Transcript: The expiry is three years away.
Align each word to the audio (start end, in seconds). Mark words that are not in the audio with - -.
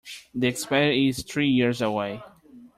The 0.33 0.47
expiry 0.47 1.07
is 1.09 1.21
three 1.21 1.49
years 1.49 1.79
away. 1.79 2.23